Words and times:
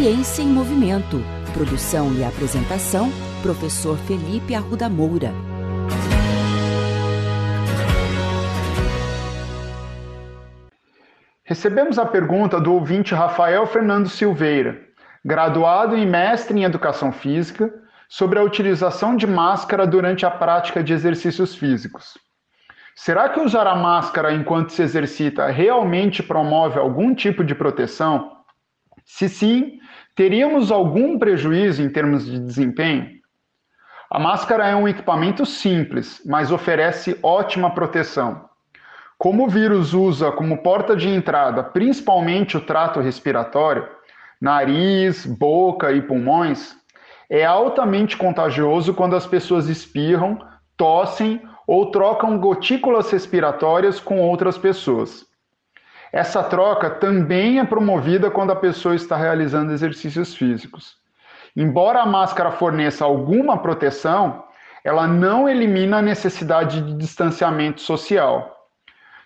Ciência 0.00 0.42
em 0.42 0.46
Movimento. 0.46 1.16
Produção 1.52 2.14
e 2.14 2.22
apresentação, 2.22 3.10
professor 3.42 3.98
Felipe 3.98 4.54
Arruda 4.54 4.88
Moura. 4.88 5.32
Recebemos 11.42 11.98
a 11.98 12.06
pergunta 12.06 12.60
do 12.60 12.74
ouvinte 12.74 13.12
Rafael 13.12 13.66
Fernando 13.66 14.08
Silveira, 14.08 14.80
graduado 15.24 15.96
e 15.96 16.06
mestre 16.06 16.56
em 16.56 16.62
Educação 16.62 17.10
Física, 17.10 17.68
sobre 18.08 18.38
a 18.38 18.44
utilização 18.44 19.16
de 19.16 19.26
máscara 19.26 19.84
durante 19.84 20.24
a 20.24 20.30
prática 20.30 20.80
de 20.80 20.92
exercícios 20.92 21.56
físicos. 21.56 22.16
Será 22.94 23.28
que 23.30 23.40
usar 23.40 23.66
a 23.66 23.74
máscara 23.74 24.32
enquanto 24.32 24.70
se 24.70 24.80
exercita 24.80 25.48
realmente 25.48 26.22
promove 26.22 26.78
algum 26.78 27.12
tipo 27.16 27.42
de 27.42 27.52
proteção? 27.52 28.38
Se 29.04 29.28
sim, 29.28 29.77
teríamos 30.18 30.72
algum 30.72 31.16
prejuízo 31.16 31.80
em 31.80 31.88
termos 31.88 32.26
de 32.26 32.40
desempenho? 32.40 33.08
A 34.10 34.18
máscara 34.18 34.66
é 34.66 34.74
um 34.74 34.88
equipamento 34.88 35.46
simples, 35.46 36.20
mas 36.26 36.50
oferece 36.50 37.16
ótima 37.22 37.72
proteção. 37.72 38.48
Como 39.16 39.44
o 39.44 39.48
vírus 39.48 39.94
usa 39.94 40.32
como 40.32 40.58
porta 40.58 40.96
de 40.96 41.08
entrada 41.08 41.62
principalmente 41.62 42.56
o 42.56 42.60
trato 42.60 42.98
respiratório, 42.98 43.86
nariz, 44.40 45.24
boca 45.24 45.92
e 45.92 46.02
pulmões, 46.02 46.74
é 47.30 47.44
altamente 47.44 48.16
contagioso 48.16 48.92
quando 48.94 49.14
as 49.14 49.24
pessoas 49.24 49.68
espirram, 49.68 50.44
tossem 50.76 51.40
ou 51.64 51.92
trocam 51.92 52.40
gotículas 52.40 53.08
respiratórias 53.12 54.00
com 54.00 54.20
outras 54.20 54.58
pessoas. 54.58 55.24
Essa 56.12 56.42
troca 56.42 56.88
também 56.88 57.58
é 57.58 57.64
promovida 57.64 58.30
quando 58.30 58.50
a 58.50 58.56
pessoa 58.56 58.94
está 58.94 59.16
realizando 59.16 59.72
exercícios 59.72 60.34
físicos. 60.34 60.96
Embora 61.54 62.00
a 62.00 62.06
máscara 62.06 62.50
forneça 62.50 63.04
alguma 63.04 63.58
proteção, 63.58 64.44
ela 64.84 65.06
não 65.06 65.48
elimina 65.48 65.98
a 65.98 66.02
necessidade 66.02 66.80
de 66.80 66.94
distanciamento 66.94 67.80
social. 67.80 68.56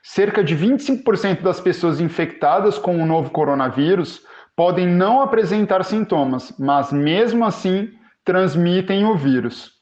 Cerca 0.03 0.43
de 0.43 0.57
25% 0.57 1.43
das 1.43 1.61
pessoas 1.61 2.01
infectadas 2.01 2.79
com 2.79 3.01
o 3.01 3.07
novo 3.07 3.31
coronavírus 3.31 4.23
podem 4.57 4.87
não 4.87 5.23
apresentar 5.23 5.85
sintomas, 5.85 6.53
mas 6.59 6.93
mesmo 6.93 7.45
assim 7.45 7.91
transmitem 8.25 9.05
o 9.05 9.17
vírus. 9.17 9.73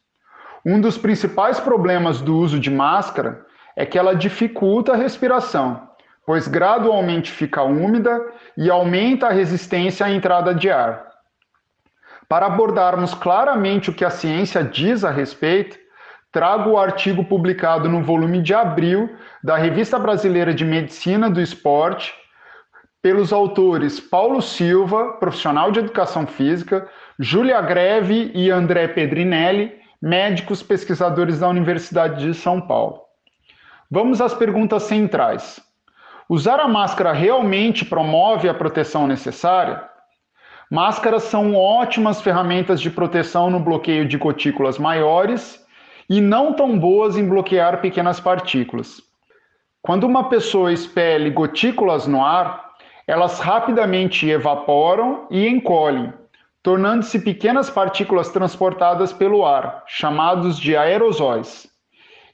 Um 0.64 0.80
dos 0.80 0.98
principais 0.98 1.58
problemas 1.58 2.20
do 2.20 2.36
uso 2.36 2.60
de 2.60 2.70
máscara 2.70 3.46
é 3.74 3.86
que 3.86 3.98
ela 3.98 4.14
dificulta 4.14 4.92
a 4.92 4.96
respiração, 4.96 5.88
pois 6.30 6.46
gradualmente 6.46 7.28
fica 7.28 7.64
úmida 7.64 8.24
e 8.56 8.70
aumenta 8.70 9.26
a 9.26 9.32
resistência 9.32 10.06
à 10.06 10.12
entrada 10.12 10.54
de 10.54 10.70
ar. 10.70 11.04
Para 12.28 12.46
abordarmos 12.46 13.12
claramente 13.14 13.90
o 13.90 13.92
que 13.92 14.04
a 14.04 14.10
ciência 14.10 14.62
diz 14.62 15.04
a 15.04 15.10
respeito, 15.10 15.76
trago 16.30 16.70
o 16.70 16.78
artigo 16.78 17.24
publicado 17.24 17.88
no 17.88 18.04
volume 18.04 18.40
de 18.40 18.54
abril 18.54 19.12
da 19.42 19.56
Revista 19.56 19.98
Brasileira 19.98 20.54
de 20.54 20.64
Medicina 20.64 21.28
do 21.28 21.40
Esporte, 21.40 22.14
pelos 23.02 23.32
autores 23.32 23.98
Paulo 23.98 24.40
Silva, 24.40 25.14
profissional 25.14 25.72
de 25.72 25.80
educação 25.80 26.28
física, 26.28 26.88
Júlia 27.18 27.60
Greve 27.60 28.30
e 28.36 28.52
André 28.52 28.86
Pedrinelli, 28.86 29.74
médicos 30.00 30.62
pesquisadores 30.62 31.40
da 31.40 31.48
Universidade 31.48 32.24
de 32.24 32.34
São 32.34 32.60
Paulo. 32.60 33.00
Vamos 33.90 34.20
às 34.20 34.32
perguntas 34.32 34.84
centrais. 34.84 35.68
Usar 36.30 36.60
a 36.60 36.68
máscara 36.68 37.12
realmente 37.12 37.84
promove 37.84 38.48
a 38.48 38.54
proteção 38.54 39.04
necessária? 39.04 39.82
Máscaras 40.70 41.24
são 41.24 41.56
ótimas 41.56 42.20
ferramentas 42.20 42.80
de 42.80 42.88
proteção 42.88 43.50
no 43.50 43.58
bloqueio 43.58 44.06
de 44.06 44.16
gotículas 44.16 44.78
maiores 44.78 45.60
e 46.08 46.20
não 46.20 46.52
tão 46.52 46.78
boas 46.78 47.16
em 47.16 47.28
bloquear 47.28 47.80
pequenas 47.80 48.20
partículas. 48.20 49.02
Quando 49.82 50.04
uma 50.04 50.28
pessoa 50.28 50.72
expele 50.72 51.30
gotículas 51.30 52.06
no 52.06 52.24
ar, 52.24 52.74
elas 53.08 53.40
rapidamente 53.40 54.30
evaporam 54.30 55.26
e 55.32 55.48
encolhem, 55.48 56.12
tornando-se 56.62 57.18
pequenas 57.18 57.68
partículas 57.68 58.28
transportadas 58.28 59.12
pelo 59.12 59.44
ar, 59.44 59.82
chamados 59.88 60.60
de 60.60 60.76
aerosóis. 60.76 61.68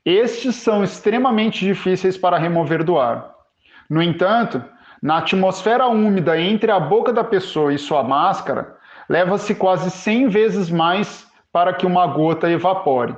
Estes 0.05 0.57
são 0.57 0.84
extremamente 0.84 1.65
difíceis 1.65 2.19
para 2.19 2.37
remover 2.37 2.84
do 2.84 2.99
ar. 2.99 3.36
No 3.89 4.03
entanto, 4.03 4.63
na 5.03 5.19
atmosfera 5.19 5.87
úmida 5.87 6.41
entre 6.41 6.71
a 6.71 6.81
boca 6.81 7.13
da 7.13 7.23
pessoa 7.23 7.73
e 7.73 7.79
sua 7.79 8.03
máscara, 8.03 8.77
leva-se 9.09 9.55
quase 9.55 9.91
100 9.91 10.29
vezes 10.29 10.71
mais 10.71 11.27
para 11.53 11.73
que 11.73 11.87
uma 11.87 12.07
gota 12.07 12.51
evapore. 12.51 13.17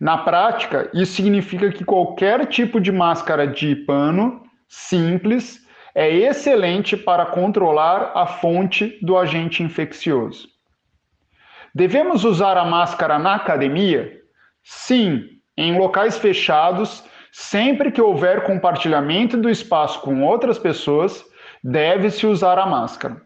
Na 0.00 0.18
prática, 0.18 0.90
isso 0.94 1.14
significa 1.14 1.70
que 1.70 1.84
qualquer 1.84 2.46
tipo 2.46 2.80
de 2.80 2.92
máscara 2.92 3.46
de 3.46 3.74
pano 3.74 4.42
simples 4.68 5.66
é 5.94 6.08
excelente 6.08 6.96
para 6.96 7.26
controlar 7.26 8.12
a 8.14 8.26
fonte 8.26 8.98
do 9.02 9.18
agente 9.18 9.62
infeccioso. 9.62 10.48
Devemos 11.74 12.24
usar 12.24 12.56
a 12.56 12.64
máscara 12.64 13.18
na 13.18 13.34
academia? 13.34 14.16
Sim, 14.62 15.24
em 15.56 15.76
locais 15.76 16.16
fechados, 16.16 17.04
sempre 17.32 17.90
que 17.90 18.00
houver 18.00 18.44
compartilhamento 18.44 19.36
do 19.36 19.48
espaço 19.48 20.00
com 20.00 20.22
outras 20.22 20.58
pessoas, 20.58 21.24
deve-se 21.62 22.26
usar 22.26 22.58
a 22.58 22.66
máscara. 22.66 23.20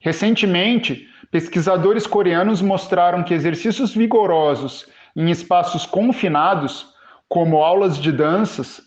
Recentemente, 0.00 1.08
pesquisadores 1.30 2.06
coreanos 2.06 2.62
mostraram 2.62 3.22
que 3.22 3.34
exercícios 3.34 3.94
vigorosos 3.94 4.86
em 5.16 5.30
espaços 5.30 5.84
confinados, 5.84 6.86
como 7.28 7.58
aulas 7.58 7.98
de 7.98 8.12
danças, 8.12 8.80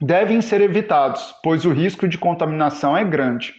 devem 0.00 0.40
ser 0.40 0.60
evitados, 0.60 1.32
pois 1.42 1.64
o 1.64 1.70
risco 1.70 2.08
de 2.08 2.18
contaminação 2.18 2.96
é 2.96 3.04
grande. 3.04 3.54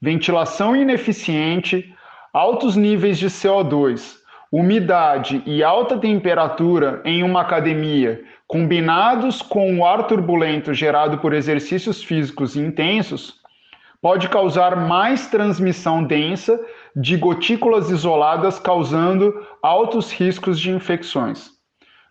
Ventilação 0.00 0.76
ineficiente, 0.76 1.92
altos 2.32 2.76
níveis 2.76 3.18
de 3.18 3.26
CO2, 3.26 4.23
umidade 4.56 5.42
e 5.44 5.64
alta 5.64 5.98
temperatura 5.98 7.02
em 7.04 7.24
uma 7.24 7.40
academia, 7.40 8.22
combinados 8.46 9.42
com 9.42 9.76
o 9.76 9.84
ar 9.84 10.06
turbulento 10.06 10.72
gerado 10.72 11.18
por 11.18 11.34
exercícios 11.34 12.04
físicos 12.04 12.54
intensos, 12.54 13.34
pode 14.00 14.28
causar 14.28 14.76
mais 14.76 15.26
transmissão 15.26 16.04
densa 16.04 16.60
de 16.94 17.16
gotículas 17.16 17.90
isoladas, 17.90 18.60
causando 18.60 19.44
altos 19.60 20.12
riscos 20.12 20.60
de 20.60 20.70
infecções. 20.70 21.50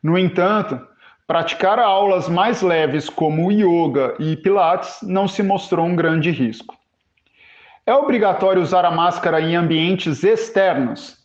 No 0.04 0.18
entanto, 0.18 0.82
praticar 1.26 1.80
aulas 1.80 2.28
mais 2.28 2.62
leves 2.62 3.08
como 3.08 3.54
yoga 3.54 4.16
e 4.20 4.36
pilates 4.36 4.98
não 5.02 5.30
se 5.30 5.42
mostrou 5.42 5.86
um 5.86 5.96
grande 5.96 6.30
risco. 6.30 6.76
É 7.86 7.94
obrigatório 7.94 8.62
usar 8.62 8.84
a 8.84 8.92
máscara 8.92 9.40
em 9.40 9.56
ambientes 9.56 10.26
externos? 10.26 11.23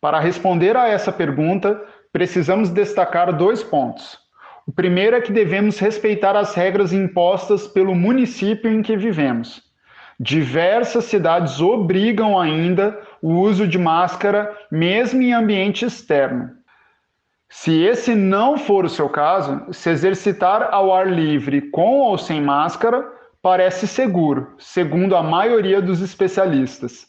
Para 0.00 0.20
responder 0.20 0.76
a 0.76 0.86
essa 0.88 1.10
pergunta, 1.10 1.80
precisamos 2.12 2.70
destacar 2.70 3.36
dois 3.36 3.62
pontos. 3.62 4.18
O 4.66 4.72
primeiro 4.72 5.16
é 5.16 5.20
que 5.20 5.32
devemos 5.32 5.78
respeitar 5.78 6.36
as 6.36 6.54
regras 6.54 6.92
impostas 6.92 7.66
pelo 7.66 7.94
município 7.94 8.70
em 8.70 8.82
que 8.82 8.96
vivemos. 8.96 9.62
Diversas 10.20 11.04
cidades 11.04 11.60
obrigam 11.60 12.38
ainda 12.38 13.00
o 13.22 13.34
uso 13.34 13.66
de 13.66 13.78
máscara, 13.78 14.54
mesmo 14.70 15.22
em 15.22 15.32
ambiente 15.32 15.84
externo. 15.84 16.50
Se 17.48 17.82
esse 17.82 18.14
não 18.14 18.58
for 18.58 18.84
o 18.84 18.90
seu 18.90 19.08
caso, 19.08 19.72
se 19.72 19.88
exercitar 19.88 20.68
ao 20.70 20.94
ar 20.94 21.10
livre 21.10 21.70
com 21.70 22.00
ou 22.00 22.18
sem 22.18 22.42
máscara 22.42 23.04
parece 23.40 23.86
seguro, 23.86 24.54
segundo 24.58 25.16
a 25.16 25.22
maioria 25.22 25.80
dos 25.80 26.02
especialistas. 26.02 27.06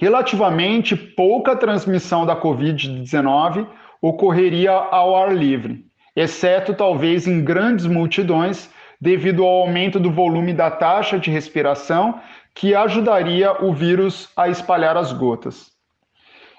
Relativamente 0.00 0.94
pouca 0.94 1.56
transmissão 1.56 2.24
da 2.24 2.40
Covid-19 2.40 3.66
ocorreria 4.00 4.70
ao 4.70 5.16
ar 5.16 5.34
livre, 5.34 5.84
exceto 6.14 6.72
talvez 6.72 7.26
em 7.26 7.42
grandes 7.42 7.84
multidões 7.84 8.70
devido 9.00 9.42
ao 9.42 9.62
aumento 9.62 9.98
do 9.98 10.08
volume 10.08 10.52
da 10.52 10.70
taxa 10.70 11.18
de 11.18 11.32
respiração, 11.32 12.20
que 12.54 12.76
ajudaria 12.76 13.64
o 13.64 13.72
vírus 13.72 14.28
a 14.36 14.48
espalhar 14.48 14.96
as 14.96 15.12
gotas. 15.12 15.72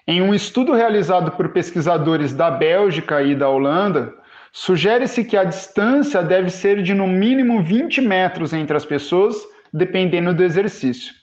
Em 0.06 0.22
um 0.22 0.34
estudo 0.34 0.74
realizado 0.74 1.32
por 1.32 1.48
pesquisadores 1.54 2.34
da 2.34 2.52
Bélgica 2.52 3.22
e 3.24 3.36
da 3.36 3.48
Holanda, 3.48 4.14
sugere-se 4.52 5.24
que 5.24 5.38
a 5.38 5.46
distância 5.46 6.22
deve 6.22 6.50
ser 6.50 6.84
de 6.84 6.94
no 6.94 7.08
mínimo 7.08 7.64
20 7.64 8.02
metros 8.02 8.52
entre 8.52 8.76
as 8.76 8.86
pessoas, 8.86 9.38
dependendo 9.72 10.34
do 10.34 10.44
exercício. 10.44 11.19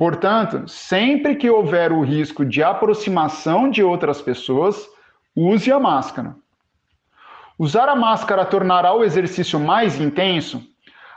Portanto, 0.00 0.66
sempre 0.66 1.36
que 1.36 1.50
houver 1.50 1.92
o 1.92 2.00
risco 2.00 2.42
de 2.42 2.62
aproximação 2.62 3.68
de 3.68 3.82
outras 3.82 4.22
pessoas, 4.22 4.88
use 5.36 5.70
a 5.70 5.78
máscara. 5.78 6.36
Usar 7.58 7.86
a 7.86 7.94
máscara 7.94 8.46
tornará 8.46 8.94
o 8.94 9.04
exercício 9.04 9.60
mais 9.60 10.00
intenso? 10.00 10.66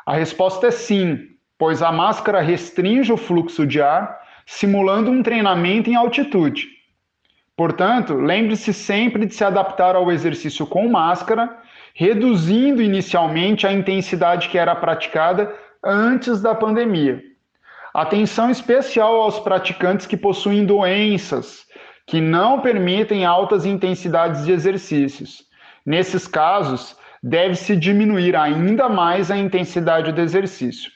A 0.05 0.15
resposta 0.15 0.67
é 0.67 0.71
sim, 0.71 1.17
pois 1.57 1.81
a 1.81 1.93
máscara 1.93 2.41
restringe 2.41 3.13
o 3.13 3.15
fluxo 3.15 3.65
de 3.65 3.81
ar, 3.81 4.19
simulando 4.45 5.09
um 5.09 5.23
treinamento 5.23 5.89
em 5.89 5.95
altitude. 5.95 6.67
Portanto, 7.55 8.15
lembre-se 8.15 8.73
sempre 8.73 9.25
de 9.25 9.33
se 9.33 9.45
adaptar 9.45 9.95
ao 9.95 10.11
exercício 10.11 10.67
com 10.67 10.89
máscara, 10.89 11.57
reduzindo 11.93 12.81
inicialmente 12.81 13.65
a 13.65 13.71
intensidade 13.71 14.49
que 14.49 14.57
era 14.57 14.75
praticada 14.75 15.55
antes 15.81 16.41
da 16.41 16.53
pandemia. 16.53 17.31
Atenção 17.93 18.49
especial 18.49 19.21
aos 19.21 19.39
praticantes 19.39 20.07
que 20.07 20.17
possuem 20.17 20.65
doenças 20.65 21.63
que 22.07 22.19
não 22.19 22.59
permitem 22.59 23.23
altas 23.23 23.65
intensidades 23.65 24.45
de 24.45 24.51
exercícios. 24.51 25.43
Nesses 25.85 26.27
casos, 26.27 26.97
deve-se 27.21 27.75
diminuir 27.75 28.35
ainda 28.35 28.89
mais 28.89 29.29
a 29.29 29.37
intensidade 29.37 30.11
do 30.11 30.21
exercício. 30.21 30.91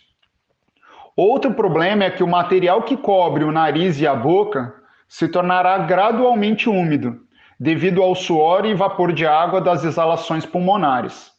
Outro 1.15 1.53
problema 1.53 2.03
é 2.03 2.11
que 2.11 2.23
o 2.23 2.27
material 2.27 2.83
que 2.83 2.97
cobre 2.97 3.44
o 3.44 3.51
nariz 3.51 4.01
e 4.01 4.07
a 4.07 4.15
boca 4.15 4.73
se 5.07 5.27
tornará 5.27 5.77
gradualmente 5.77 6.67
úmido, 6.67 7.19
devido 7.59 8.03
ao 8.03 8.13
suor 8.13 8.65
e 8.65 8.73
vapor 8.73 9.13
de 9.13 9.25
água 9.25 9.61
das 9.61 9.83
exalações 9.83 10.45
pulmonares. 10.45 11.31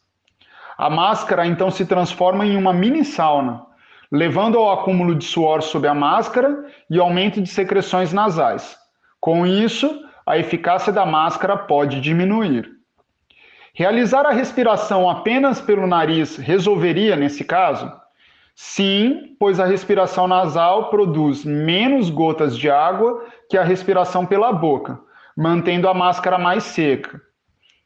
A 0.77 0.89
máscara 0.89 1.45
então 1.45 1.69
se 1.69 1.85
transforma 1.85 2.45
em 2.45 2.57
uma 2.57 2.73
mini 2.73 3.05
sauna, 3.05 3.68
levando 4.11 4.57
ao 4.57 4.71
acúmulo 4.71 5.15
de 5.15 5.25
suor 5.25 5.61
sob 5.61 5.87
a 5.87 5.93
máscara 5.93 6.65
e 6.89 6.99
aumento 6.99 7.41
de 7.41 7.49
secreções 7.49 8.11
nasais. 8.11 8.77
Com 9.19 9.45
isso, 9.45 10.03
a 10.25 10.37
eficácia 10.37 10.91
da 10.91 11.05
máscara 11.05 11.57
pode 11.57 12.01
diminuir. 12.01 12.69
Realizar 13.73 14.25
a 14.25 14.31
respiração 14.31 15.09
apenas 15.09 15.61
pelo 15.61 15.87
nariz 15.87 16.37
resolveria 16.37 17.15
nesse 17.15 17.43
caso? 17.43 17.91
Sim, 18.55 19.37
pois 19.39 19.59
a 19.59 19.65
respiração 19.65 20.27
nasal 20.27 20.89
produz 20.89 21.45
menos 21.45 22.09
gotas 22.09 22.57
de 22.57 22.69
água 22.69 23.23
que 23.49 23.57
a 23.57 23.63
respiração 23.63 24.25
pela 24.25 24.51
boca, 24.51 24.99
mantendo 25.35 25.87
a 25.87 25.93
máscara 25.93 26.37
mais 26.37 26.63
seca. 26.63 27.21